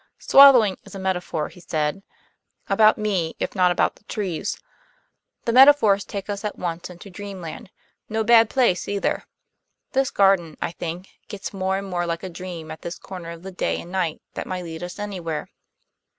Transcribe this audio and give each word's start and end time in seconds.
"Swallowing 0.17 0.77
is 0.83 0.95
a 0.95 0.99
metaphor," 0.99 1.49
he 1.49 1.59
said, 1.59 2.01
"about 2.67 2.97
me, 2.97 3.35
if 3.37 3.53
not 3.55 3.69
about 3.69 3.97
the 3.97 4.03
trees. 4.05 4.57
And 5.45 5.53
metaphors 5.53 6.03
take 6.03 6.27
us 6.27 6.43
at 6.43 6.57
once 6.57 6.89
into 6.89 7.11
dreamland 7.11 7.69
no 8.09 8.23
bad 8.23 8.49
place, 8.49 8.87
either. 8.87 9.25
This 9.91 10.09
garden, 10.09 10.57
I 10.59 10.71
think, 10.71 11.09
gets 11.27 11.53
more 11.53 11.77
and 11.77 11.87
more 11.87 12.07
like 12.07 12.23
a 12.23 12.29
dream 12.29 12.71
at 12.71 12.81
this 12.81 12.97
corner 12.97 13.29
of 13.29 13.43
the 13.43 13.51
day 13.51 13.79
and 13.79 13.91
night, 13.91 14.23
that 14.33 14.47
might 14.47 14.63
lead 14.63 14.81
us 14.81 14.97
anywhere." 14.97 15.49